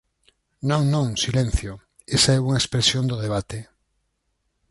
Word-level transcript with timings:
Non, 0.69 0.83
non, 0.93 1.07
silencio, 1.25 1.71
esa 2.17 2.31
é 2.37 2.43
unha 2.45 2.59
expresión 2.61 3.03
do 3.07 3.17
debate. 3.25 3.59